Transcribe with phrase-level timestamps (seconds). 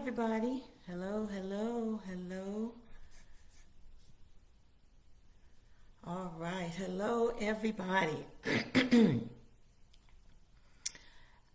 [0.00, 0.64] everybody.
[0.88, 2.72] Hello, hello, hello.
[6.06, 6.70] All right.
[6.74, 8.24] Hello, everybody.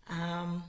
[0.07, 0.63] um,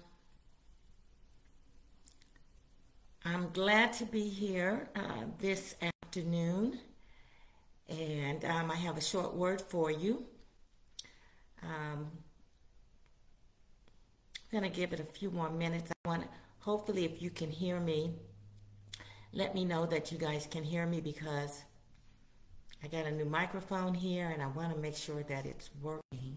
[3.27, 6.79] I'm glad to be here uh, this afternoon,
[7.91, 10.25] and um, I have a short word for you.
[11.63, 12.11] Um,
[14.35, 15.93] I'm going to give it a few more minutes.
[16.07, 16.29] I want to,
[16.67, 18.13] hopefully, if you can hear me,
[19.33, 21.63] let me know that you guys can hear me because
[22.83, 26.37] I got a new microphone here and I want to make sure that it's working.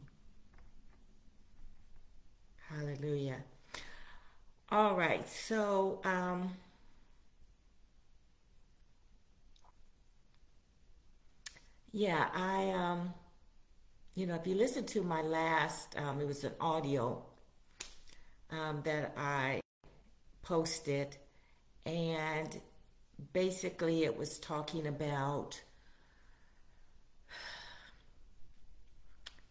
[2.69, 3.37] Hallelujah.
[4.71, 6.51] All right, so um,
[11.91, 13.15] yeah, I um,
[14.13, 17.23] you know, if you listen to my last, um, it was an audio
[18.51, 19.61] um, that I
[20.49, 21.15] posted,
[21.85, 22.59] and
[23.33, 25.61] basically it was talking about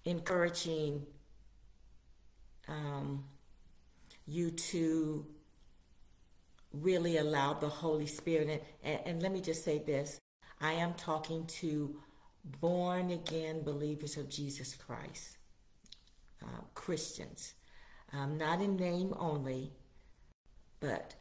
[0.05, 1.07] encouraging
[2.67, 3.23] um,
[4.27, 5.25] you to
[6.73, 8.65] really allow the Holy Spirit.
[8.83, 10.21] And, and, let me just say this
[10.61, 11.95] I am talking to
[12.61, 15.39] born again believers of Jesus Christ,
[16.43, 17.55] uh, Christians,
[18.13, 19.73] um, not in name only,
[20.81, 21.15] but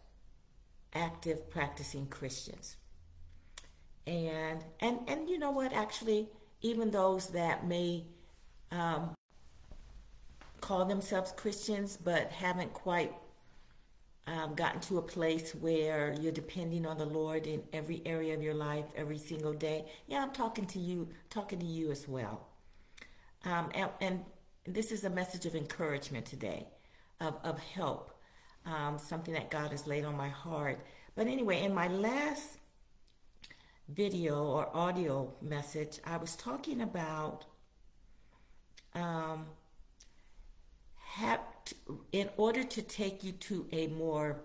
[0.93, 2.77] active practicing Christians.
[4.05, 5.73] And and and you know what?
[5.73, 6.29] Actually,
[6.61, 8.05] even those that may
[8.71, 9.13] um,
[10.61, 13.13] call themselves Christians but haven't quite
[14.27, 18.41] um, gotten to a place where you're depending on the Lord in every area of
[18.41, 19.85] your life, every single day.
[20.07, 22.47] Yeah, I'm talking to you, talking to you as well.
[23.45, 24.25] Um, and, and,
[24.69, 26.67] this is a message of encouragement today,
[27.21, 28.16] of, of help,
[28.67, 30.79] um, something that God has laid on my heart.
[31.15, 32.57] But anyway, in my last
[33.89, 37.45] video or audio message, I was talking about
[38.93, 39.45] um,
[40.95, 41.75] have to,
[42.11, 44.41] in order to take you to a more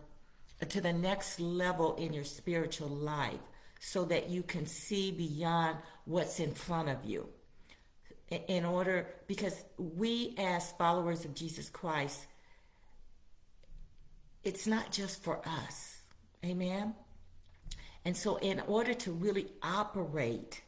[0.69, 3.41] to the next level in your spiritual life
[3.81, 7.29] so that you can see beyond what's in front of you
[8.49, 12.27] in order because we as followers of Jesus Christ
[14.45, 16.03] it's not just for us
[16.45, 16.95] amen
[18.05, 20.63] and so in order to really operate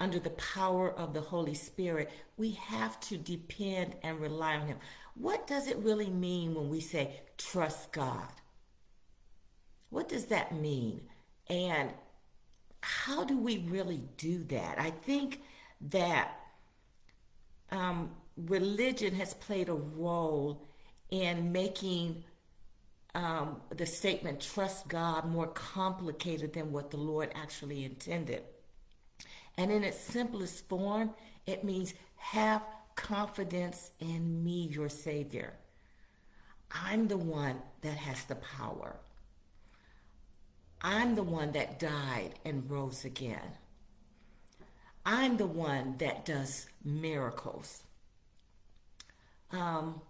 [0.00, 4.78] under the power of the Holy Spirit, we have to depend and rely on Him.
[5.14, 8.28] What does it really mean when we say trust God?
[9.90, 11.02] What does that mean?
[11.48, 11.90] And
[12.80, 14.78] how do we really do that?
[14.78, 15.40] I think
[15.80, 16.32] that
[17.70, 20.66] um, religion has played a role
[21.10, 22.24] in making
[23.14, 28.42] um, the statement trust God more complicated than what the Lord actually intended.
[29.56, 31.14] And in its simplest form,
[31.46, 32.62] it means have
[32.96, 35.54] confidence in me, your Savior.
[36.70, 38.96] I'm the one that has the power.
[40.82, 43.52] I'm the one that died and rose again.
[45.06, 47.82] I'm the one that does miracles.
[49.52, 50.00] Um,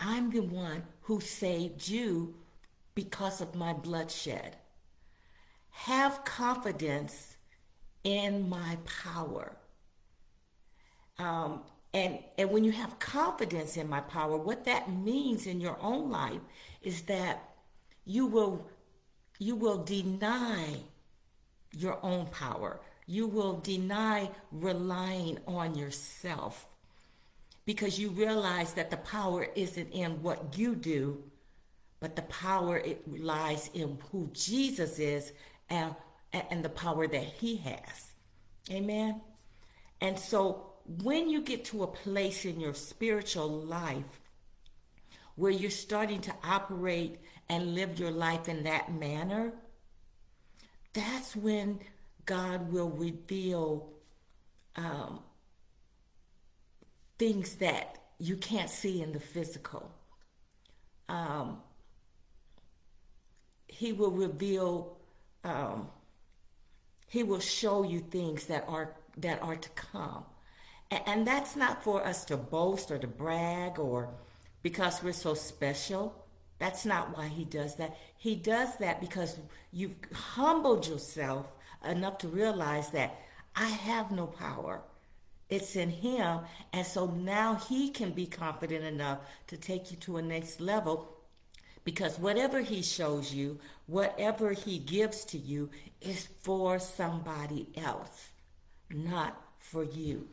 [0.00, 2.34] I'm the one who saved you
[2.94, 4.56] because of my bloodshed.
[5.70, 7.36] Have confidence
[8.04, 9.56] in my power.
[11.18, 11.62] Um,
[11.94, 16.10] and, and when you have confidence in my power, what that means in your own
[16.10, 16.40] life
[16.82, 17.48] is that
[18.04, 18.68] you will
[19.40, 20.80] you will deny
[21.72, 22.80] your own power.
[23.06, 26.68] You will deny relying on yourself
[27.68, 31.22] because you realize that the power isn't in what you do,
[32.00, 35.34] but the power it lies in who Jesus is
[35.68, 35.94] and
[36.32, 38.12] and the power that he has.
[38.70, 39.20] Amen.
[40.00, 44.18] And so when you get to a place in your spiritual life
[45.34, 47.18] where you're starting to operate
[47.50, 49.52] and live your life in that manner,
[50.94, 51.80] that's when
[52.24, 53.90] God will reveal
[54.76, 55.20] um,
[57.18, 59.90] things that you can't see in the physical.
[61.08, 61.58] Um,
[63.66, 64.96] he will reveal
[65.44, 65.88] um,
[67.06, 70.24] he will show you things that are that are to come.
[70.90, 74.10] And, and that's not for us to boast or to brag or
[74.62, 76.24] because we're so special.
[76.58, 77.96] That's not why he does that.
[78.16, 79.38] He does that because
[79.72, 81.52] you've humbled yourself
[81.88, 83.16] enough to realize that
[83.54, 84.82] I have no power.
[85.48, 86.40] It's in him.
[86.72, 91.16] And so now he can be confident enough to take you to a next level
[91.84, 98.28] Because whatever he shows you, whatever he gives to you is for somebody else,
[98.90, 100.28] not for you.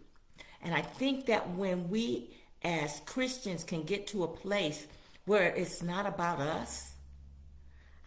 [0.62, 2.32] And I think that when we
[2.64, 4.88] as Christians can get to a place
[5.26, 6.94] where it's not about us,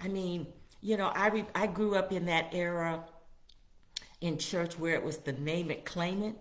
[0.01, 0.47] I mean,
[0.81, 3.05] you know, I re- I grew up in that era
[4.21, 6.37] in church where it was the name it, claim it.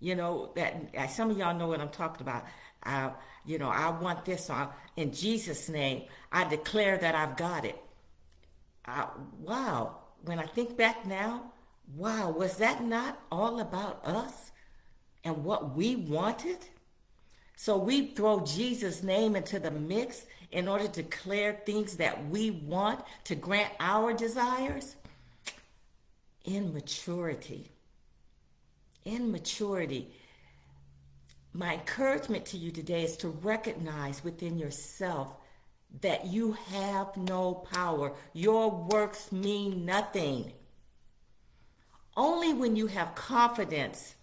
[0.00, 2.44] You know that some of y'all know what I'm talking about.
[2.82, 3.10] Uh,
[3.44, 6.04] you know, I want this on in Jesus' name.
[6.30, 7.78] I declare that I've got it.
[9.40, 9.98] Wow.
[10.24, 11.52] When I think back now,
[11.94, 14.50] wow, was that not all about us
[15.24, 16.58] and what we wanted?
[17.56, 22.50] So we throw Jesus' name into the mix in order to declare things that we
[22.50, 24.96] want to grant our desires?
[26.44, 27.70] Immaturity.
[29.06, 30.10] Immaturity.
[31.54, 35.34] My encouragement to you today is to recognize within yourself
[36.02, 38.12] that you have no power.
[38.34, 40.52] Your works mean nothing.
[42.14, 44.16] Only when you have confidence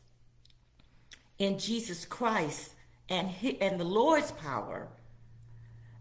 [1.39, 2.75] in Jesus Christ
[3.09, 4.89] and, and the Lord's power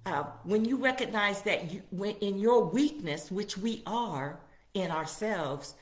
[0.04, 4.40] uh, when you recognize that you, when, in your weakness, which we are
[4.74, 5.74] in ourselves,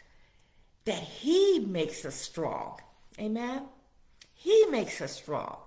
[0.85, 2.79] that He makes us strong.
[3.21, 3.65] Amen?
[4.33, 5.59] He makes us strong.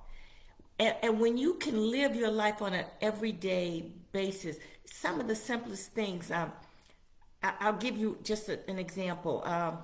[0.80, 5.36] And, and when you can live your life on an everyday basis, some of the
[5.36, 6.52] simplest things, um,
[7.44, 9.44] I, will give you just a, an example.
[9.46, 9.80] Um,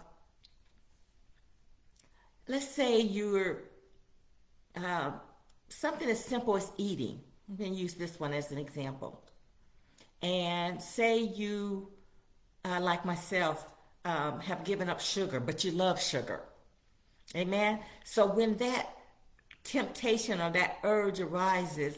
[2.47, 3.63] let's say you're
[4.75, 5.11] uh,
[5.67, 9.23] something as simple as eating I'm going to use this one as an example.
[10.21, 11.89] And say you,
[12.63, 13.65] uh, like myself,
[14.05, 16.41] um, have given up sugar, but you love sugar.
[17.35, 17.79] Amen.
[18.03, 18.89] So when that
[19.63, 21.95] temptation or that urge arises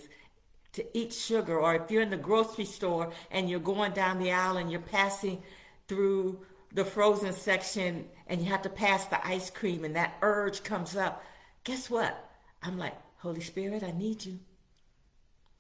[0.74, 4.32] to eat sugar, or if you're in the grocery store and you're going down the
[4.32, 5.42] aisle and you're passing
[5.88, 6.40] through
[6.74, 10.96] the frozen section and you have to pass the ice cream and that urge comes
[10.96, 11.24] up,
[11.64, 12.30] guess what?
[12.64, 14.40] I'm like, Holy Spirit, I need you.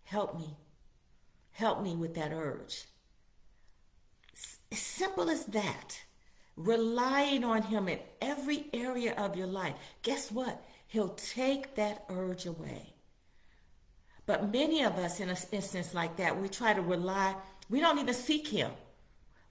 [0.04, 0.58] Help me.
[1.52, 2.86] Help me with that urge.
[4.72, 6.02] As simple as that.
[6.56, 9.74] Relying on Him in every area of your life.
[10.02, 10.64] Guess what?
[10.88, 12.94] He'll take that urge away.
[14.26, 17.36] But many of us, in an instance like that, we try to rely,
[17.70, 18.72] we don't even seek Him.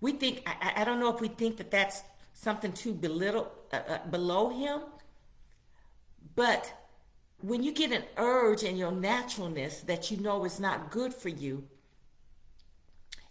[0.00, 2.02] We think, I, I don't know if we think that that's
[2.35, 4.81] something too belittle, uh, uh, below Him,
[6.37, 6.73] but
[7.41, 11.29] when you get an urge in your naturalness that you know is not good for
[11.31, 11.67] you,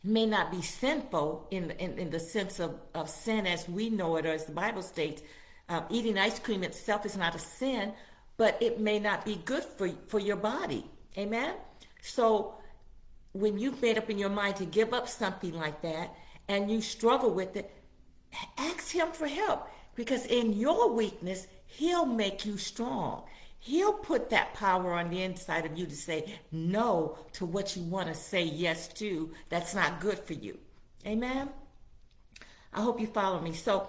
[0.04, 4.16] may not be sinful in, in, in the sense of, of sin as we know
[4.16, 5.22] it or as the Bible states.
[5.68, 7.94] Um, eating ice cream itself is not a sin,
[8.38, 10.86] but it may not be good for, for your body.
[11.18, 11.56] Amen?
[12.02, 12.56] So
[13.34, 16.16] when you've made up in your mind to give up something like that
[16.48, 17.72] and you struggle with it,
[18.58, 23.24] ask Him for help because in your weakness, He'll make you strong.
[23.60, 27.84] He'll put that power on the inside of you to say no to what you
[27.84, 30.58] want to say yes to that's not good for you.
[31.06, 31.50] Amen?
[32.74, 33.54] I hope you follow me.
[33.54, 33.88] So,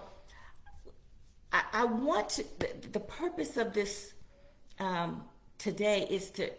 [1.52, 4.14] I, I want to, the, the, purpose of this
[4.78, 5.24] um,
[5.58, 6.50] today is to,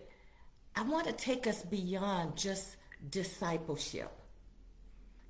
[0.75, 2.75] I want to take us beyond just
[3.09, 4.11] discipleship.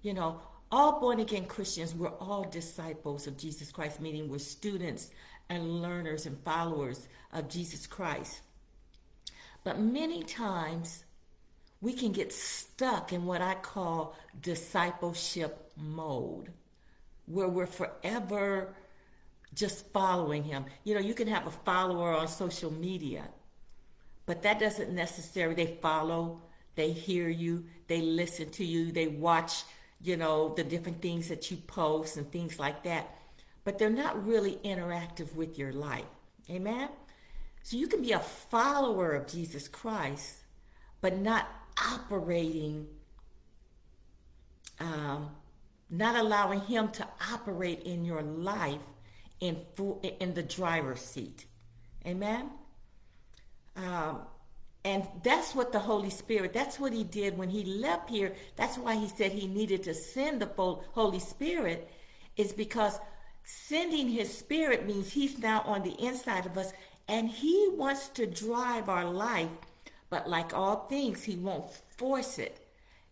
[0.01, 5.11] You know, all born again Christians, we're all disciples of Jesus Christ, meaning we're students
[5.50, 8.42] and learners and followers of Jesus Christ.
[9.64, 11.04] But many times
[11.81, 16.52] we can get stuck in what I call discipleship mode,
[17.26, 18.76] where we're forever
[19.54, 20.66] just following him.
[20.83, 23.28] You know, you can have a follower on social media,
[24.26, 26.42] but that doesn't necessarily, they follow,
[26.76, 29.64] they hear you, they listen to you, they watch,
[30.02, 33.18] you know, the different things that you post and things like that
[33.63, 36.06] but they're not really interactive with your life.
[36.49, 36.89] Amen?
[37.63, 40.37] So you can be a follower of Jesus Christ,
[40.99, 41.47] but not
[41.94, 42.87] operating,
[44.80, 45.30] um,
[45.89, 48.80] not allowing Him to operate in your life
[49.39, 51.45] in full, in the driver's seat.
[52.06, 52.49] Amen.
[53.75, 54.21] Um,
[54.83, 58.33] and that's what the Holy Spirit, that's what he did when he left here.
[58.56, 61.89] That's why he said he needed to send the Holy Spirit,
[62.35, 62.99] is because
[63.44, 66.74] Sending his spirit means he's now on the inside of us
[67.07, 69.50] and he wants to drive our life.
[70.10, 72.66] But like all things, he won't force it.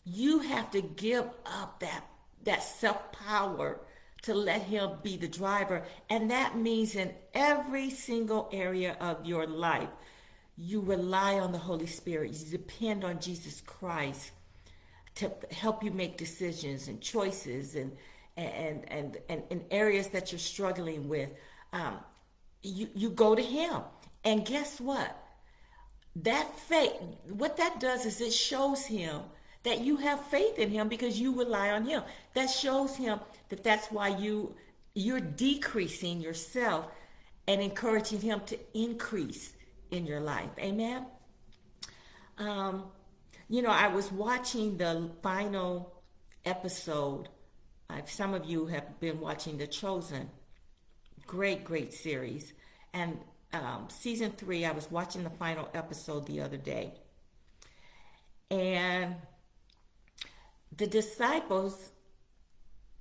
[0.05, 2.03] You have to give up that,
[2.43, 3.79] that self power
[4.23, 5.83] to let him be the driver.
[6.09, 9.89] And that means in every single area of your life,
[10.57, 12.33] you rely on the Holy Spirit.
[12.33, 14.31] You depend on Jesus Christ
[15.15, 17.95] to help you make decisions and choices and
[18.39, 21.29] and and and, and areas that you're struggling with.
[21.73, 21.99] Um,
[22.61, 23.81] you you go to Him,
[24.23, 25.15] and guess what?
[26.15, 26.93] That faith,
[27.29, 29.21] what that does is it shows Him
[29.63, 32.03] that you have faith in Him because you rely on Him.
[32.33, 33.19] That shows Him
[33.49, 34.55] that that's why you
[34.95, 36.87] you're decreasing yourself
[37.47, 39.53] and encouraging Him to increase
[39.91, 40.49] in your life.
[40.59, 41.05] Amen.
[42.37, 42.85] Um,
[43.49, 46.01] you know, I was watching the final
[46.45, 47.29] episode.
[47.89, 50.29] Uh, some of you have been watching The Chosen.
[51.25, 52.53] Great, great series.
[52.93, 53.19] And
[53.53, 56.93] um, season three, I was watching the final episode the other day.
[58.51, 59.15] And
[60.75, 61.91] the disciples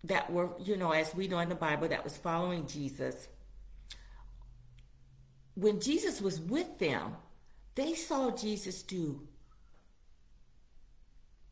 [0.04, 3.28] that were, you know, as we know in the Bible, that was following Jesus,
[5.54, 7.16] when Jesus was with them,
[7.74, 9.26] they saw Jesus do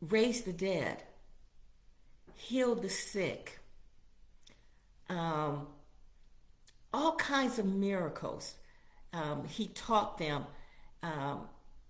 [0.01, 1.03] raise the dead,
[2.37, 3.59] heal the sick,
[5.09, 5.67] um,
[6.93, 8.53] all kinds of miracles.
[9.11, 10.45] Um, he taught them
[11.01, 11.47] um,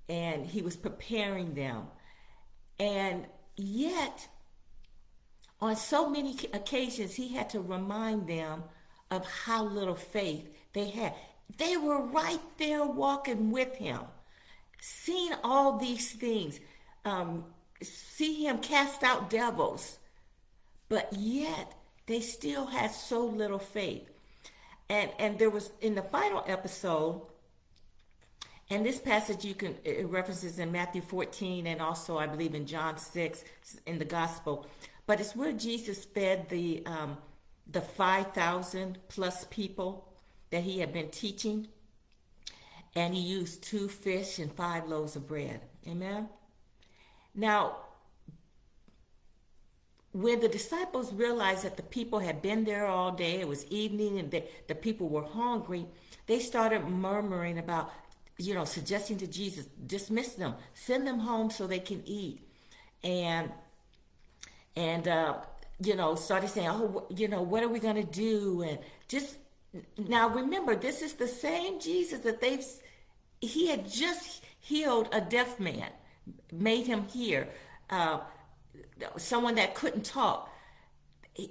[0.08, 1.84] and he was preparing them.
[2.80, 3.26] And
[3.58, 4.28] yet,
[5.60, 8.64] on so many occasions, he had to remind them
[9.12, 11.14] of how little faith they had.
[11.58, 14.02] They were right there walking with him,
[14.82, 16.60] seeing all these things,
[17.06, 17.46] um,
[17.82, 19.98] see him cast out devils,
[20.90, 21.74] but yet
[22.06, 24.10] they still had so little faith.
[24.90, 27.22] And and there was in the final episode,
[28.70, 32.66] and this passage you can it references in Matthew 14 and also I believe in
[32.66, 33.44] John 6
[33.86, 34.66] in the gospel,
[35.06, 37.18] but it's where Jesus fed the um,
[37.70, 40.08] the 5,000 plus people
[40.52, 41.68] that he had been teaching,
[42.96, 45.60] and he used two fish and five loaves of bread.
[45.86, 46.30] Amen.
[47.36, 47.78] Now,
[50.14, 54.20] when the disciples realized that the people had been there all day, it was evening,
[54.20, 55.86] and the, the people were hungry,
[56.26, 57.92] they started murmuring about,
[58.38, 62.42] you know, suggesting to Jesus, dismiss them, send them home so they can eat.
[63.04, 63.52] And,
[64.76, 65.36] and, uh,
[65.84, 68.64] you know, started saying, oh, you know, what are we going to do?
[68.64, 69.38] And just,
[69.98, 72.66] now remember, this is the same Jesus that they've,
[73.40, 75.90] he had just healed a deaf man
[76.52, 77.48] made him hear.
[77.90, 78.20] Uh,
[79.18, 80.50] someone that couldn't talk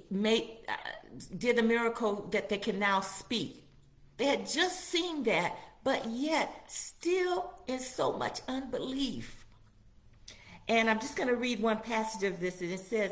[0.09, 0.73] made uh,
[1.37, 3.63] did a miracle that they can now speak.
[4.17, 9.45] They had just seen that, but yet still in so much unbelief.
[10.67, 13.11] And I'm just going to read one passage of this, and it says,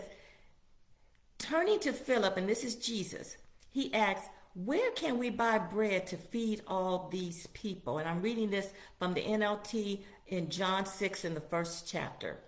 [1.37, 3.37] Turning to Philip, and this is Jesus,
[3.71, 7.99] he asks, Where can we buy bread to feed all these people?
[7.99, 12.39] And I'm reading this from the NLT in John 6 in the first chapter.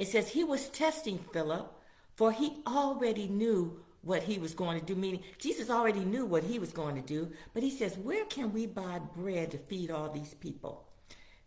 [0.00, 1.70] It says he was testing Philip,
[2.16, 6.44] for he already knew what he was going to do, meaning Jesus already knew what
[6.44, 9.90] he was going to do, but he says, Where can we buy bread to feed
[9.90, 10.88] all these people?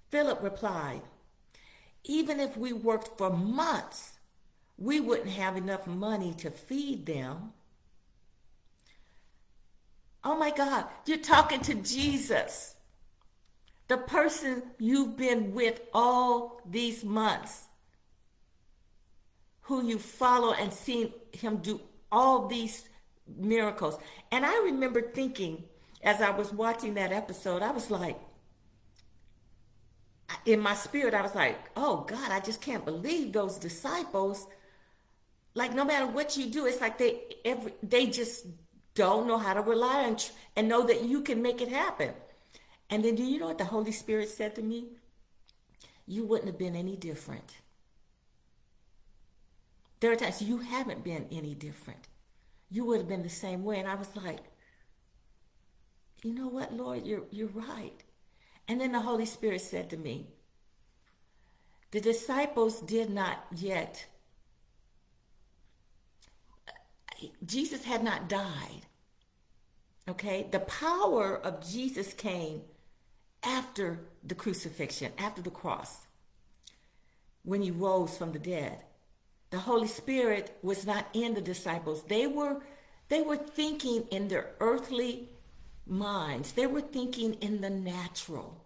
[0.10, 1.02] Philip replied,
[2.04, 4.20] Even if we worked for months,
[4.78, 7.54] we wouldn't have enough money to feed them.
[10.24, 12.76] Oh my God, you're talking to Jesus
[13.88, 17.64] the person you've been with all these months,
[19.64, 22.88] who you follow and seen him do all these
[23.38, 23.98] miracles.
[24.32, 25.64] And I remember thinking
[26.04, 28.20] as I was watching that episode, I was like,
[30.46, 34.48] in my spirit, I was like, oh God, I just can't believe those disciples.
[35.54, 38.48] Like no matter what you do, it's like they every they just
[38.96, 40.18] don't know how to rely on
[40.56, 42.12] and know that you can make it happen.
[42.90, 44.88] And then do you know what the Holy Spirit said to me?
[46.06, 47.56] You wouldn't have been any different.
[50.04, 52.10] There are times you haven't been any different.
[52.70, 53.80] You would have been the same way.
[53.80, 54.42] And I was like,
[56.22, 58.04] you know what, Lord, you're, you're right.
[58.68, 60.28] And then the Holy Spirit said to me,
[61.92, 64.06] the disciples did not yet,
[67.46, 68.86] Jesus had not died.
[70.10, 70.50] Okay?
[70.52, 72.64] The power of Jesus came
[73.42, 76.08] after the crucifixion, after the cross,
[77.44, 78.84] when he rose from the dead.
[79.54, 82.02] The Holy Spirit was not in the disciples.
[82.02, 82.64] They were
[83.10, 85.30] they were thinking in their earthly
[85.86, 86.54] minds.
[86.54, 88.66] They were thinking in the natural.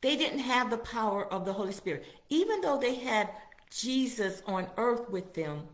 [0.00, 2.04] They didn't have the power of the Holy Spirit.
[2.28, 3.30] Even though they had
[3.70, 5.68] Jesus on earth with them,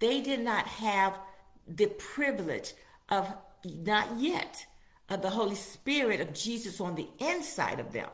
[0.00, 1.16] they did not have
[1.68, 2.72] the privilege
[3.10, 3.32] of
[3.64, 4.66] not yet
[5.08, 8.10] of the Holy Spirit of Jesus on the inside of them.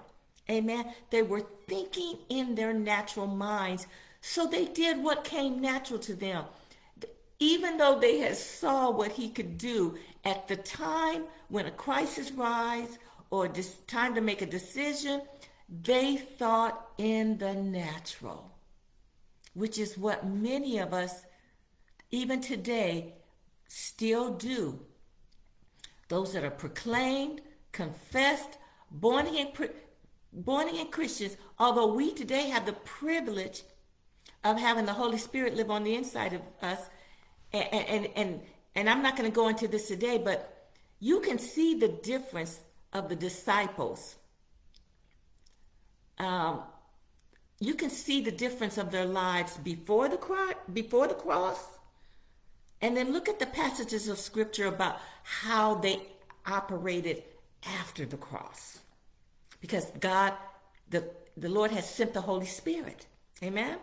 [0.51, 0.93] Amen.
[1.09, 3.87] They were thinking in their natural minds
[4.23, 6.45] So they did what came natural to them.
[7.41, 12.31] Even though they had saw what he could do at the time when a crisis
[12.31, 12.99] rise
[13.31, 13.49] or
[13.88, 15.23] time to make a decision,
[15.69, 18.52] they thought in the natural,
[19.55, 21.25] which is what many of us,
[22.12, 23.14] even today,
[23.67, 24.79] still do.
[26.09, 27.41] Those that are proclaimed,
[27.73, 28.59] confessed,
[28.91, 29.49] born again,
[30.33, 33.62] born again Christians, although we today have the privilege
[34.45, 36.81] of having the Holy Spirit live on the inside of us,
[37.53, 38.41] and and and,
[38.75, 40.71] and I'm not going to go into this today, but
[41.01, 42.61] you can see the difference
[42.93, 44.17] of the disciples.
[46.19, 46.63] Um,
[47.59, 51.65] you can see the difference of their lives before the cross, before the cross,
[52.81, 56.03] and then look at the passages of scripture about how they
[56.47, 57.23] operated
[57.65, 58.81] after the cross.
[59.61, 60.35] Because God,
[60.91, 63.07] the, the Lord has sent the Holy Spirit.
[63.43, 63.79] Amen?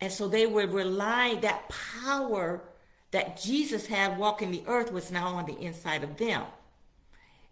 [0.00, 2.62] And so they were relying, that power
[3.10, 6.44] that Jesus had walking the earth was now on the inside of them.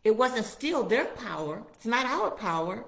[0.05, 2.85] It wasn't still their power, it's not our power.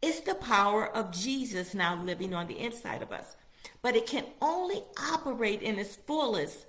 [0.00, 3.36] It's the power of Jesus now living on the inside of us.
[3.82, 4.82] But it can only
[5.12, 6.66] operate in its fullest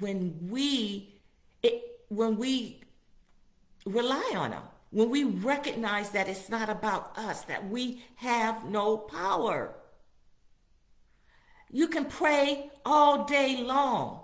[0.00, 1.14] when we
[1.62, 2.80] it, when we
[3.86, 8.96] rely on him when we recognize that it's not about us that we have no
[8.96, 9.74] power
[11.74, 14.20] you can pray all day long.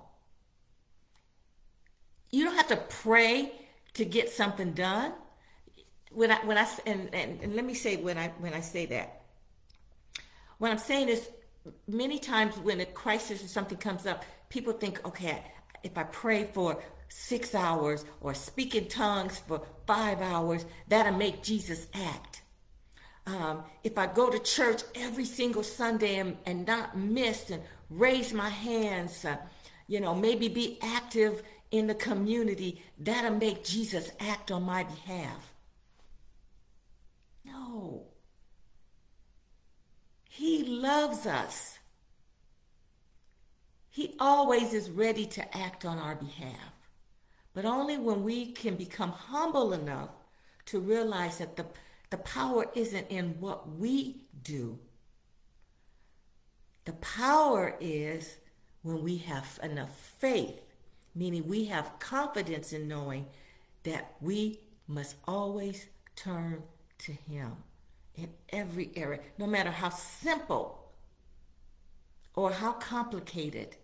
[2.30, 3.52] You don't have to pray
[3.94, 5.12] to get something done.
[6.12, 8.86] When i when i and, and, and let me say when i when i say
[8.86, 9.22] that.
[10.58, 11.28] What i'm saying is
[11.86, 15.42] many times when a crisis or something comes up people think okay
[15.82, 21.42] if I pray for six hours or speak in tongues for five hours, that'll make
[21.42, 22.42] Jesus act.
[23.30, 28.32] Um, if I go to church every single Sunday and, and not miss and raise
[28.32, 29.36] my hands, uh,
[29.86, 35.54] you know, maybe be active in the community, that'll make Jesus act on my behalf.
[37.44, 38.02] No.
[40.24, 41.78] He loves us.
[43.90, 46.72] He always is ready to act on our behalf,
[47.54, 50.10] but only when we can become humble enough
[50.66, 51.66] to realize that the,
[52.10, 54.78] the power isn't in what we do.
[56.84, 58.38] The power is
[58.82, 60.62] when we have enough faith,
[61.14, 63.26] meaning we have confidence in knowing
[63.84, 66.62] that we must always turn
[66.98, 67.56] to Him
[68.14, 70.92] in every area, no matter how simple
[72.34, 73.76] or how complicated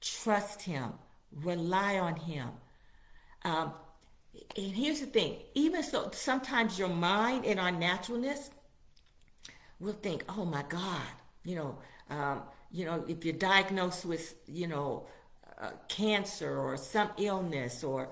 [0.00, 0.92] trust him,
[1.32, 2.48] rely on him.
[3.44, 3.72] Um,
[4.56, 8.50] and here's the thing even so, sometimes your mind in our naturalness
[9.78, 11.02] will think, oh my God,
[11.44, 11.78] you know,
[12.10, 15.06] um, you know, if you're diagnosed with, you know,
[15.60, 18.10] uh, cancer or some illness or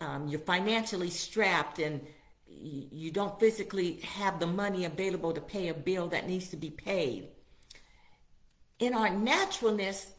[0.00, 2.00] um, you're financially strapped and
[2.48, 6.70] you don't physically have the money available to pay a bill that needs to be
[6.70, 7.28] paid.
[8.78, 10.12] In our naturalness,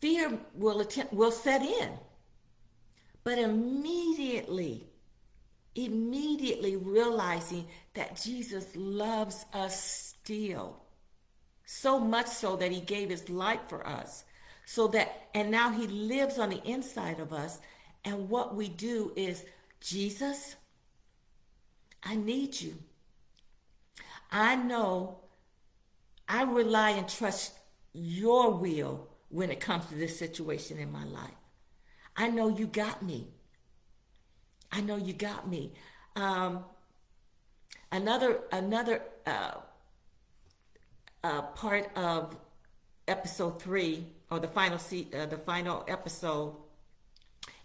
[0.00, 1.90] fear will attempt, will set in.
[3.28, 4.86] But immediately,
[5.74, 10.78] immediately realizing that Jesus loves us still.
[11.66, 14.24] So much so that he gave his life for us.
[14.64, 17.60] So that, and now he lives on the inside of us.
[18.02, 19.44] And what we do is,
[19.82, 20.56] Jesus,
[22.02, 22.78] I need you.
[24.32, 25.18] I know
[26.26, 27.58] I rely and trust
[27.92, 31.37] your will when it comes to this situation in my life.
[32.18, 33.28] I know you got me.
[34.72, 35.72] I know you got me.
[36.16, 36.64] Um,
[37.92, 39.52] another another uh,
[41.22, 42.36] uh, part of
[43.06, 46.56] episode three, or the final se- uh, the final episode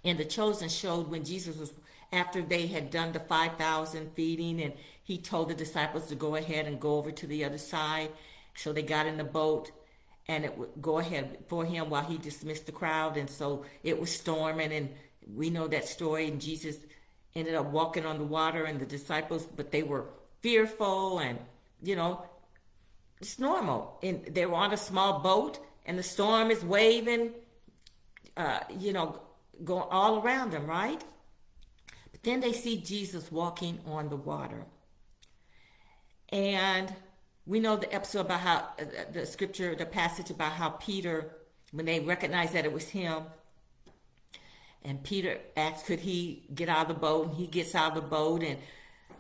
[0.04, 1.74] in the chosen showed when Jesus was
[2.12, 6.36] after they had done the five thousand feeding, and he told the disciples to go
[6.36, 8.12] ahead and go over to the other side.
[8.56, 9.72] So they got in the boat
[10.28, 13.18] and it would go ahead for him while he dismissed the crowd.
[13.18, 14.90] And so it was storming, and
[15.34, 16.28] we know that story.
[16.28, 16.78] And Jesus
[17.36, 20.06] ended up walking on the water, and the disciples, but they were
[20.42, 21.40] fearful, and
[21.82, 22.24] you know,
[23.20, 24.00] it's normal.
[24.04, 27.32] And they were on a small boat, and the storm is waving,
[28.38, 29.22] uh, you know,
[29.64, 31.04] going all around them, right?
[32.12, 34.66] But then they see Jesus walking on the water.
[36.30, 36.94] And
[37.46, 41.36] we know the episode about how uh, the scripture, the passage about how Peter,
[41.72, 43.24] when they recognized that it was him,
[44.84, 47.28] and Peter asks, could he get out of the boat?
[47.28, 48.58] And he gets out of the boat and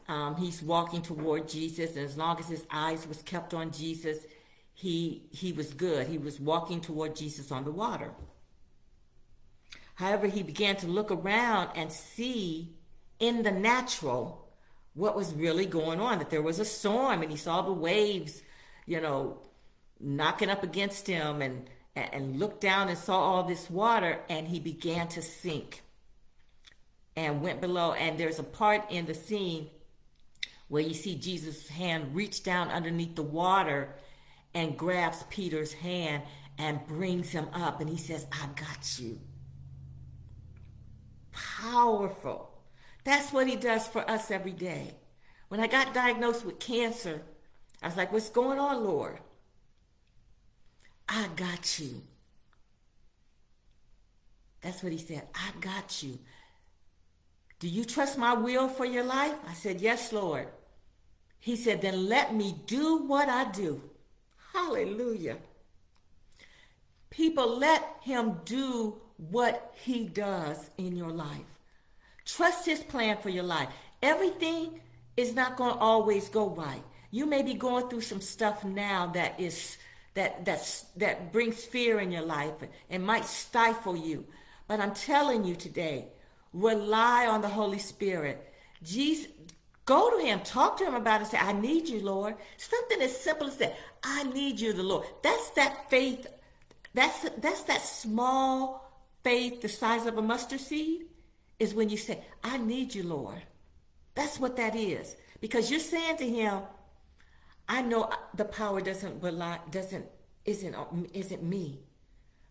[0.07, 1.95] um, he's walking toward Jesus.
[1.95, 4.17] And as long as his eyes was kept on Jesus,
[4.73, 6.07] he he was good.
[6.07, 8.11] He was walking toward Jesus on the water.
[9.95, 12.75] However, he began to look around and see
[13.19, 14.42] in the natural
[14.93, 18.41] what was really going on, that there was a storm and he saw the waves,
[18.85, 19.39] you know,
[19.99, 24.59] knocking up against him and and looked down and saw all this water and he
[24.59, 25.83] began to sink
[27.15, 29.69] and went below and there's a part in the scene
[30.69, 33.93] where you see Jesus' hand reach down underneath the water
[34.55, 36.23] and grabs Peter's hand
[36.57, 39.19] and brings him up and he says, I got you.
[41.31, 42.52] Powerful.
[43.03, 44.95] That's what he does for us every day.
[45.49, 47.21] When I got diagnosed with cancer,
[47.81, 49.19] I was like, What's going on, Lord?
[51.07, 52.01] I got you.
[54.61, 55.27] That's what he said.
[55.35, 56.17] I got you.
[57.59, 59.35] Do you trust my will for your life?
[59.47, 60.47] I said, Yes, Lord.
[61.39, 63.81] He said, Then let me do what I do.
[64.53, 65.37] Hallelujah.
[67.09, 71.52] People, let him do what he does in your life.
[72.25, 73.69] Trust his plan for your life.
[74.01, 74.79] Everything
[75.17, 76.83] is not going to always go right.
[77.11, 79.77] You may be going through some stuff now that is
[80.15, 82.53] that that's that brings fear in your life
[82.89, 84.25] and might stifle you.
[84.67, 86.07] But I'm telling you today,
[86.53, 88.53] rely on the Holy Spirit.
[88.83, 89.31] Jesus,
[89.85, 92.35] go to him, talk to him about it, say, I need you, Lord.
[92.57, 93.75] Something as simple as that.
[94.03, 95.05] I need you, the Lord.
[95.21, 96.27] That's that faith.
[96.93, 98.91] That's that's that small
[99.23, 101.05] faith the size of a mustard seed
[101.63, 103.41] is when you say, I need you, Lord.
[104.13, 105.15] That's what that is.
[105.41, 106.61] Because you're saying to him,
[107.67, 110.05] I know the power doesn't rely, doesn't,
[110.45, 110.75] isn't,
[111.13, 111.79] isn't me,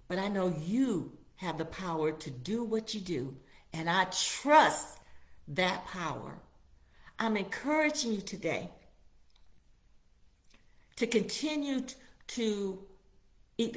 [0.08, 3.36] but I know you have the power to do what you do,
[3.72, 4.98] and I trust
[5.48, 6.38] that power.
[7.18, 8.70] I'm encouraging you today
[10.96, 11.84] to continue
[12.28, 12.82] to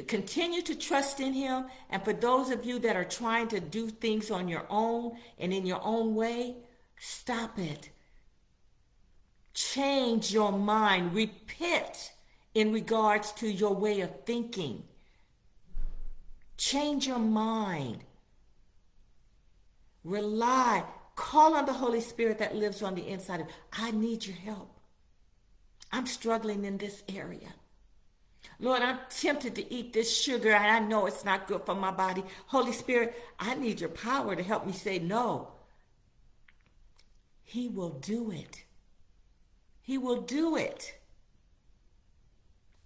[0.08, 1.66] continue to trust in him.
[1.90, 5.54] And for those of you that are trying to do things on your own and
[5.54, 6.58] in your own way
[6.98, 7.90] stop it.
[9.54, 11.14] Change your mind.
[11.14, 12.14] Repent
[12.54, 14.84] in regards to your way of thinking.
[16.58, 18.04] Change your mind.
[20.04, 20.84] Rely.
[21.16, 23.54] Call on the holy spirit that lives on the inside of you.
[23.74, 24.80] I need your help.
[25.92, 27.54] I'm struggling in this area
[28.60, 31.91] Lord, I'm tempted to eat this sugar and I know it's not good for my
[31.91, 32.24] body.
[32.48, 35.50] Holy Spirit, I need your power to help me say no.
[37.44, 38.63] He will do it.
[39.82, 40.98] He will do it.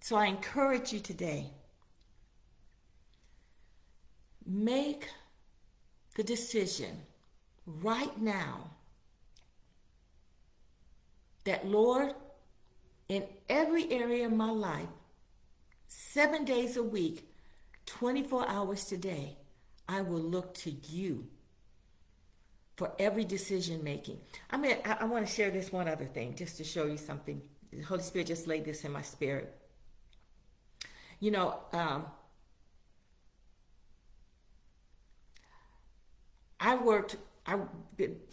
[0.00, 1.52] So I encourage you today
[4.46, 5.08] make
[6.16, 7.02] the decision
[7.66, 8.70] right now
[11.44, 12.14] that, Lord,
[13.08, 14.88] in every area of my life,
[15.90, 17.28] seven days a week,
[17.86, 19.36] 24 hours today,
[19.88, 21.26] I will look to you
[22.76, 24.20] for every decision making.
[24.50, 26.96] I mean, I, I want to share this one other thing just to show you
[26.96, 27.42] something.
[27.72, 29.52] The Holy Spirit just laid this in my spirit.
[31.18, 32.06] You know, um,
[36.58, 37.58] I worked I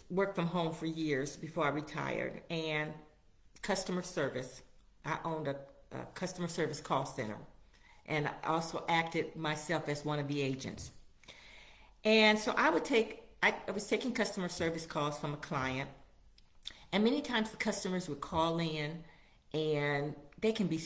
[0.08, 2.92] worked from home for years before I retired and
[3.62, 4.62] customer service.
[5.04, 5.56] I owned a
[6.14, 7.36] customer service call center.
[8.06, 10.90] And I also acted myself as one of the agents.
[12.04, 15.90] And so I would take, I, I was taking customer service calls from a client.
[16.92, 19.04] And many times the customers would call in
[19.52, 20.80] and they can be,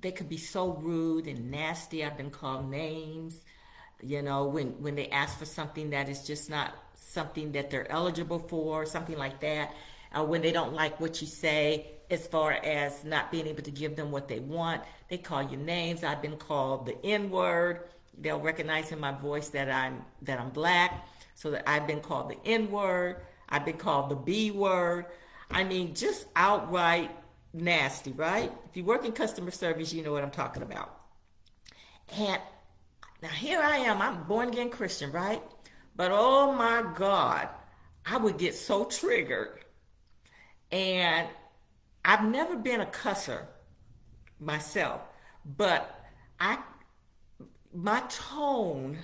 [0.00, 2.04] they could be so rude and nasty.
[2.04, 3.40] I've been called names,
[4.00, 7.90] you know, when, when they ask for something that is just not something that they're
[7.90, 9.74] eligible for, something like that.
[10.12, 13.70] Uh, when they don't like what you say, as far as not being able to
[13.70, 14.82] give them what they want.
[15.08, 16.02] They call you names.
[16.02, 17.88] I've been called the N word.
[18.18, 21.06] They'll recognize in my voice that I'm that I'm black.
[21.34, 23.16] So that I've been called the N word.
[23.48, 25.06] I've been called the B word.
[25.50, 27.10] I mean, just outright
[27.52, 28.52] nasty, right?
[28.68, 30.96] If you work in customer service, you know what I'm talking about.
[32.16, 32.40] And
[33.22, 34.00] now here I am.
[34.02, 35.42] I'm born again Christian, right?
[35.96, 37.48] But oh my God,
[38.06, 39.64] I would get so triggered.
[40.70, 41.28] And
[42.04, 43.42] I've never been a cusser
[44.38, 45.02] myself,
[45.44, 46.02] but
[46.38, 46.58] I
[47.72, 48.98] my tone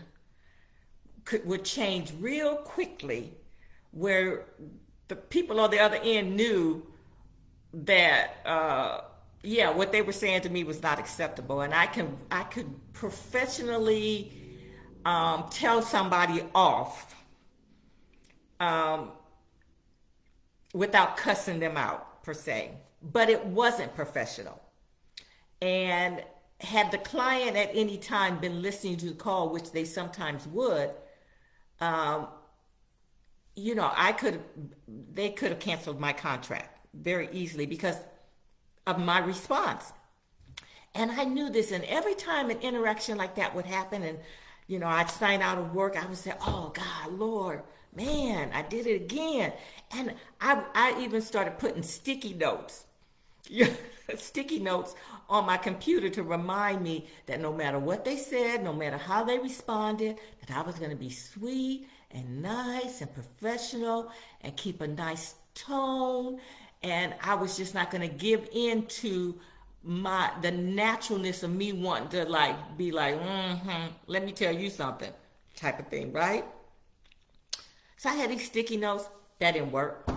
[1.24, 3.34] could would change real quickly
[3.90, 4.46] where
[5.08, 6.86] the people on the other end knew
[7.72, 9.00] that uh,
[9.42, 11.60] yeah what they were saying to me was not acceptable.
[11.60, 14.32] And i can i could professionally
[15.04, 17.14] um, tell somebody off
[18.58, 19.12] um,
[20.72, 22.72] without cussing them out per se
[23.12, 24.60] but it wasn't professional.
[25.60, 26.22] And
[26.60, 30.90] had the client at any time been listening to the call, which they sometimes would,
[31.80, 32.28] um,
[33.54, 34.40] you know, I could,
[34.86, 37.96] they could have canceled my contract very easily because
[38.86, 39.92] of my response.
[40.94, 44.18] And I knew this, and every time an interaction like that would happen, and
[44.66, 47.62] you know, I'd sign out of work, I would say, "Oh God, Lord,
[47.94, 49.52] man, I did it again,"
[49.90, 52.85] and I, I even started putting sticky notes,
[54.16, 54.94] sticky notes
[55.28, 59.24] on my computer to remind me that no matter what they said, no matter how
[59.24, 64.80] they responded, that I was going to be sweet and nice and professional and keep
[64.80, 66.38] a nice tone,
[66.82, 69.38] and I was just not going to give in to
[69.82, 74.70] my the naturalness of me wanting to like be like, mm-hmm, let me tell you
[74.70, 75.12] something,
[75.56, 76.44] type of thing, right?
[77.96, 79.08] So I had these sticky notes.
[79.38, 80.08] That didn't work.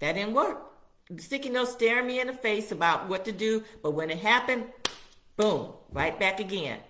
[0.00, 0.75] That didn't work.
[1.10, 4.18] The sticky notes staring me in the face about what to do, but when it
[4.18, 4.64] happened,
[5.36, 6.80] boom, right back again.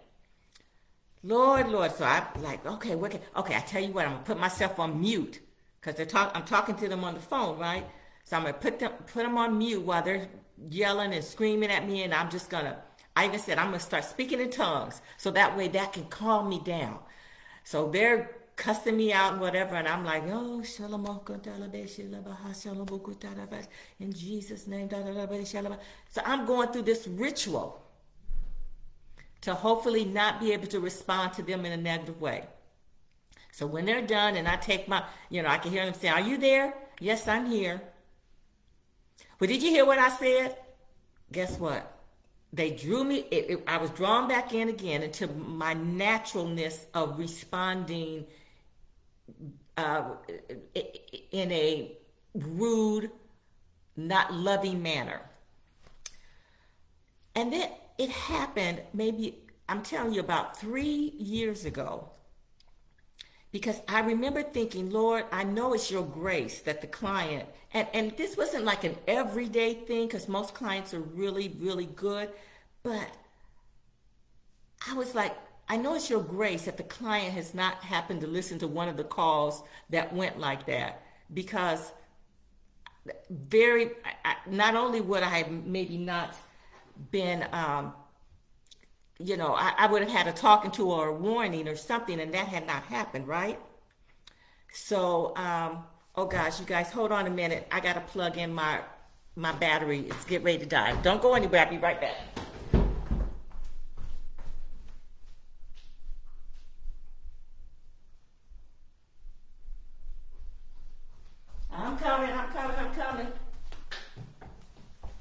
[1.23, 1.95] Lord, Lord.
[1.95, 4.79] So I'm like, okay, what can, okay, I tell you what, I'm gonna put myself
[4.79, 5.41] on mute
[5.81, 7.85] because they're talk, I'm talking to them on the phone, right?
[8.25, 10.29] So I'm gonna put them put them on mute while they're
[10.71, 12.79] yelling and screaming at me, and I'm just gonna.
[13.15, 16.49] I even said I'm gonna start speaking in tongues, so that way that can calm
[16.49, 16.99] me down.
[17.65, 20.63] So they're cussing me out and whatever, and I'm like, oh,
[24.01, 24.89] in Jesus' name.
[24.91, 27.83] So I'm going through this ritual
[29.43, 32.47] to hopefully not be able to respond to them in a negative way.
[33.53, 36.09] So when they're done, and I take my, you know, I can hear them say,
[36.09, 37.81] "Are you there?" Yes, I'm here.
[39.39, 40.57] But did you hear what I said?
[41.33, 41.93] Guess what?
[42.53, 47.19] They drew me, it, it, I was drawn back in again into my naturalness of
[47.19, 48.27] responding
[49.77, 50.05] uh,
[51.33, 51.97] in a
[52.35, 53.11] rude,
[53.97, 55.21] not loving manner.
[57.35, 62.11] And then it happened maybe, I'm telling you, about three years ago
[63.57, 68.17] because I remember thinking, Lord, I know it's your grace that the client, and, and
[68.19, 72.29] this wasn't like an everyday thing because most clients are really, really good,
[72.83, 73.09] but
[74.87, 75.35] I was like,
[75.69, 78.89] I know it's your grace that the client has not happened to listen to one
[78.89, 81.03] of the calls that went like that
[81.35, 81.93] because
[83.31, 83.91] very,
[84.25, 86.37] I, not only would I have maybe not
[87.11, 87.93] been um,
[89.19, 92.21] you know, I, I would have had a talking to or a warning or something,
[92.21, 93.59] and that had not happened, right?
[94.73, 97.67] So, um, oh gosh, you guys, hold on a minute.
[97.73, 98.81] I gotta plug in my
[99.37, 100.01] my battery.
[100.09, 101.01] It's get ready to die.
[101.03, 101.63] Don't go anywhere.
[101.63, 102.17] I'll be right back.
[111.73, 112.31] I'm coming.
[112.31, 112.77] I'm coming.
[112.79, 113.27] I'm coming.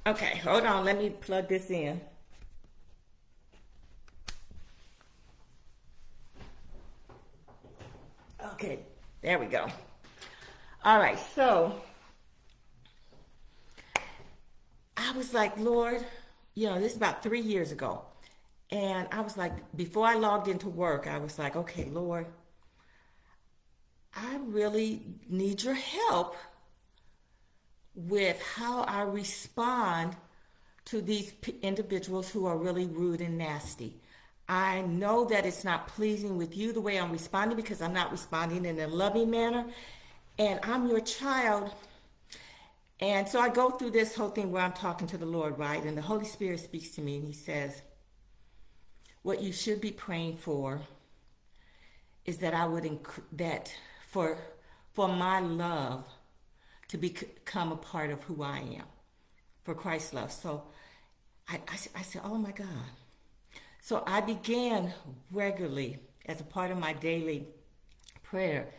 [0.08, 0.86] Okay, hold on.
[0.86, 2.00] Let me plug this in.
[8.54, 8.80] Okay,
[9.22, 9.68] there we go.
[10.84, 11.82] All right, so
[14.96, 16.06] I was like, Lord,
[16.54, 18.04] you know, this is about three years ago.
[18.70, 22.28] And I was like, before I logged into work, I was like, okay, Lord,
[24.13, 26.36] I really need your help
[27.95, 30.15] with how I respond
[30.86, 33.95] to these individuals who are really rude and nasty.
[34.47, 38.12] I know that it's not pleasing with you the way I'm responding because I'm not
[38.12, 39.65] responding in a loving manner.
[40.38, 41.73] And I'm your child.
[42.99, 45.84] And so I go through this whole thing where I'm talking to the Lord, right?
[45.84, 47.81] And the Holy Spirit speaks to me and He says,
[49.23, 50.81] What you should be praying for
[52.25, 53.73] is that I would, inc- that
[54.10, 54.38] for,
[54.93, 56.05] for my love
[56.89, 58.86] to become a part of who I am,
[59.63, 60.32] for Christ's love.
[60.32, 60.63] So
[61.48, 62.91] I, I, I said, Oh my God
[63.86, 64.95] so I began
[65.30, 67.45] regularly as a part of my daily
[68.24, 68.69] prayer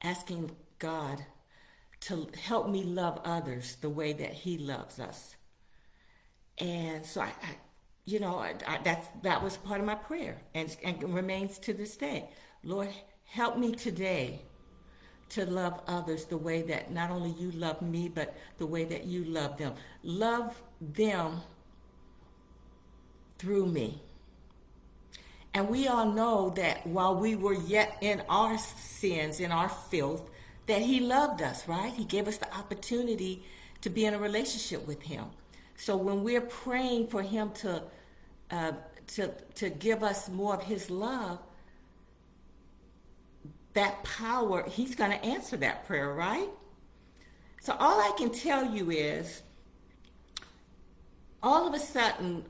[0.00, 1.22] asking God
[2.00, 5.36] to help me love others the way that He loves us.
[6.56, 7.56] And so I, I
[8.06, 11.74] you know, I, I, that's that was part of my prayer, and and remains to
[11.74, 12.30] this day.
[12.62, 12.88] Lord,
[13.26, 14.40] help me today
[15.30, 19.04] to love others the way that not only you love me, but the way that
[19.04, 19.74] you love them.
[20.02, 21.40] Love them
[23.38, 24.00] through me.
[25.54, 30.28] And we all know that while we were yet in our sins, in our filth,
[30.66, 31.92] that He loved us, right?
[31.92, 33.44] He gave us the opportunity
[33.82, 35.26] to be in a relationship with Him.
[35.76, 37.82] So when we're praying for Him to
[38.50, 38.72] uh,
[39.08, 41.38] to to give us more of His love,
[43.74, 46.48] that power, He's going to answer that prayer, right?
[47.60, 49.42] So all I can tell you is,
[51.42, 52.44] all of a sudden,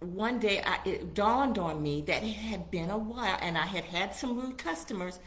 [0.00, 3.66] one day I, it dawned on me that it had been a while and I
[3.66, 5.18] had had some rude customers.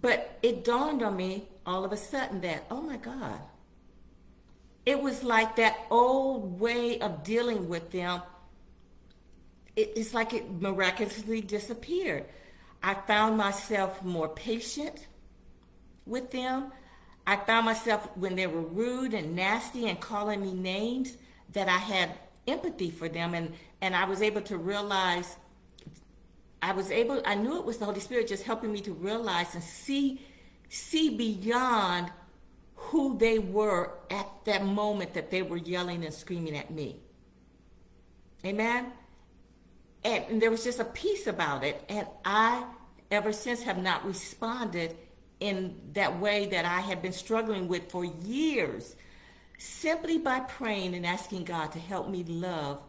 [0.00, 3.40] But it dawned on me all of a sudden that, oh my God,
[4.84, 8.22] it was like that old way of dealing with them.
[9.76, 12.26] It, it's like it miraculously disappeared.
[12.82, 15.06] I found myself more patient
[16.06, 16.72] with them.
[17.26, 21.16] I found myself when they were rude and nasty and calling me names
[21.52, 22.10] that I had
[22.46, 25.36] empathy for them and and I was able to realize
[26.62, 29.54] I was able I knew it was the Holy Spirit just helping me to realize
[29.54, 30.22] and see
[30.68, 32.10] see beyond
[32.74, 37.00] who they were at that moment that they were yelling and screaming at me.
[38.44, 38.92] Amen.
[40.04, 42.64] And, there was just a peace about it and I
[43.10, 44.96] ever since have not responded
[45.40, 48.96] in that way that I have been struggling with for years
[49.58, 52.82] simply by praying and asking God to help me love,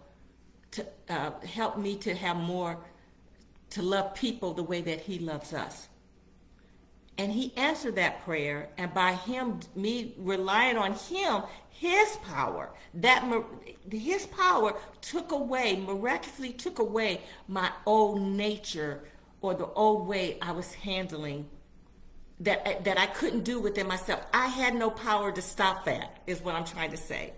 [0.72, 2.78] to uh, help me to have more,
[3.72, 5.90] to love people the way that He loves us.
[7.20, 13.30] And He answered that prayer, and by Him, me relying on Him, His power, that
[13.92, 19.02] His power took away, miraculously took away my old nature
[19.42, 21.50] or the old way I was handling
[22.40, 24.22] that that I couldn't do within myself.
[24.34, 26.22] I had no power to stop that.
[26.26, 27.34] Is what I'm trying to say.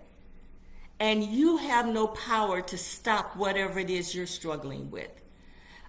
[1.00, 5.10] And you have no power to stop whatever it is you're struggling with.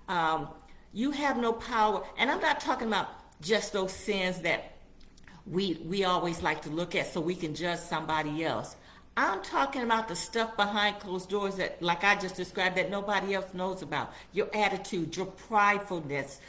[0.08, 0.50] Um,
[0.94, 4.74] you have no power, and I'm not talking about just those sins that
[5.46, 8.76] we we always like to look at so we can judge somebody else.
[9.15, 13.36] I'm talking about the stuff behind closed doors that, like I just described, that nobody
[13.36, 14.12] else knows about.
[14.32, 16.39] Your attitude, your pridefulness,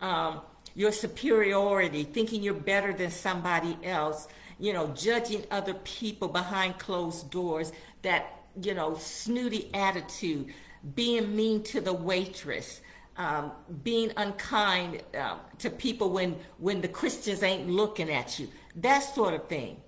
[0.00, 0.40] um,
[0.76, 4.28] your superiority, thinking you're better than somebody else,
[4.60, 10.46] you know, judging other people behind closed doors, that, you know, snooty attitude,
[10.94, 12.82] being mean to the waitress,
[13.16, 19.00] um, being unkind um, to people when, when the Christians ain't looking at you, that
[19.00, 19.80] sort of thing.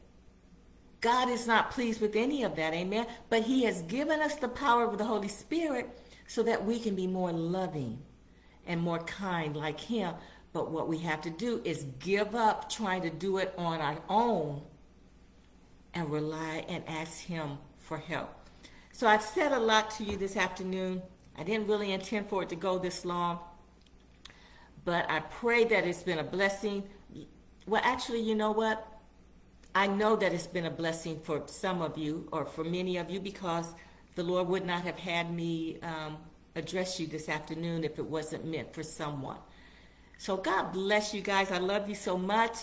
[1.01, 3.07] God is not pleased with any of that, amen.
[3.29, 5.89] But He has given us the power of the Holy Spirit
[6.27, 8.03] so that we can be more loving
[8.67, 10.15] and more kind like Him
[10.55, 14.01] but what we have to do is give up trying to do it on our
[14.09, 14.63] own
[15.93, 18.31] and rely and ask Him for help.
[18.93, 21.03] So I've said a lot to you this afternoon.
[21.37, 23.39] I didn't really intend for it to go this long,
[24.85, 26.85] but I pray that it's been a blessing.
[27.67, 28.87] Well, actually, you know what?
[29.75, 33.11] I know that it's been a blessing for some of you or for many of
[33.11, 33.75] you because
[34.15, 36.19] the Lord would not have had me um,
[36.55, 39.39] address you this afternoon if it wasn't meant for someone.
[40.19, 41.51] So God bless you guys.
[41.51, 42.57] I love you so much.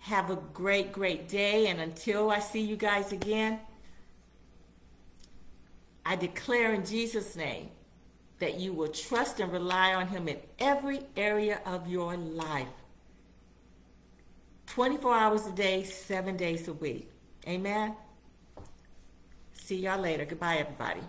[0.00, 1.68] Have a great, great day.
[1.68, 3.60] And until I see you guys again,
[6.04, 7.70] I declare in Jesus' name
[8.38, 12.68] that you will trust and rely on Him in every area of your life.
[14.66, 17.10] 24 hours a day, seven days a week.
[17.46, 17.94] Amen.
[19.54, 20.24] See y'all later.
[20.24, 21.00] Goodbye, everybody.